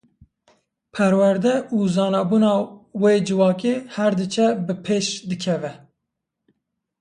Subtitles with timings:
[0.93, 2.55] Perwerde û zanabûna
[3.01, 5.73] wê civakê her diçe bi pêş dikeve.